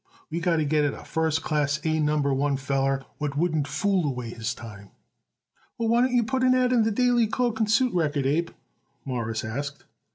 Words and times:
We 0.31 0.39
got 0.39 0.55
to 0.55 0.65
get 0.65 0.83
it 0.83 0.95
a 0.95 1.05
first 1.05 1.43
class 1.43 1.79
A 1.85 1.99
Number 1.99 2.33
One 2.33 2.57
feller 2.57 3.05
what 3.19 3.37
wouldn't 3.37 3.67
fool 3.67 4.07
away 4.09 4.31
his 4.31 4.55
time." 4.55 4.89
"Well, 5.77 5.89
why 5.89 6.01
don't 6.01 6.15
you 6.15 6.23
put 6.23 6.41
it 6.41 6.47
an 6.47 6.55
ad 6.55 6.73
in 6.73 6.81
the 6.81 6.89
Daily 6.89 7.27
Cloak 7.27 7.59
and 7.59 7.69
Suit 7.69 7.93
Record, 7.93 8.25
Abe?" 8.25 8.49
Morris 9.05 9.45
asked. 9.45 9.83